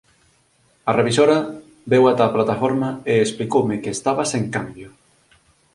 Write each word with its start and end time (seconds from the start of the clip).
A 0.89 0.91
revisora 0.99 1.37
veu 1.91 2.03
ata 2.07 2.23
a 2.25 2.33
plataforma 2.35 2.89
e 3.11 3.13
explicoume 3.19 3.81
que 3.83 3.91
estaba 3.97 4.23
sen 4.31 4.43
cambio. 4.55 4.89